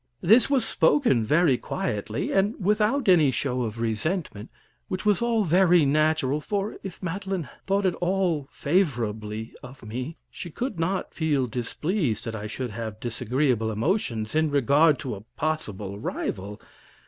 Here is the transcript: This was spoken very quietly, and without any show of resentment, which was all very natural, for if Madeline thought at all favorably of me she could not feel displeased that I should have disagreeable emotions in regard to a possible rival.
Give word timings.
This 0.21 0.49
was 0.49 0.65
spoken 0.65 1.23
very 1.23 1.59
quietly, 1.59 2.31
and 2.33 2.59
without 2.59 3.07
any 3.07 3.29
show 3.29 3.61
of 3.61 3.79
resentment, 3.79 4.49
which 4.87 5.05
was 5.05 5.21
all 5.21 5.43
very 5.43 5.85
natural, 5.85 6.41
for 6.41 6.75
if 6.81 7.03
Madeline 7.03 7.47
thought 7.67 7.85
at 7.85 7.93
all 8.01 8.47
favorably 8.51 9.53
of 9.61 9.85
me 9.85 10.17
she 10.31 10.49
could 10.49 10.79
not 10.79 11.13
feel 11.13 11.45
displeased 11.45 12.25
that 12.25 12.35
I 12.35 12.47
should 12.47 12.71
have 12.71 12.99
disagreeable 12.99 13.69
emotions 13.69 14.33
in 14.33 14.49
regard 14.49 14.97
to 15.01 15.13
a 15.13 15.21
possible 15.35 15.99
rival. 15.99 16.59